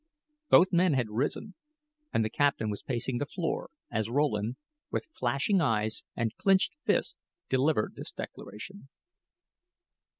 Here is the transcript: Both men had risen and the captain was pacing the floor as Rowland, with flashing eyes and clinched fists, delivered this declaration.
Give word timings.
Both 0.49 0.69
men 0.71 0.93
had 0.95 1.11
risen 1.11 1.53
and 2.11 2.25
the 2.25 2.29
captain 2.31 2.71
was 2.71 2.81
pacing 2.81 3.19
the 3.19 3.27
floor 3.27 3.69
as 3.91 4.09
Rowland, 4.09 4.55
with 4.89 5.09
flashing 5.11 5.61
eyes 5.61 6.01
and 6.15 6.35
clinched 6.37 6.73
fists, 6.87 7.17
delivered 7.49 7.93
this 7.95 8.11
declaration. 8.11 8.89